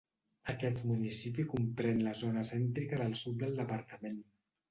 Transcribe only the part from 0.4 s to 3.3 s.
Aquest municipi comprèn la zona cèntrica del